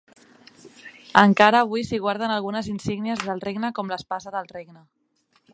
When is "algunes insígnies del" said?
2.37-3.45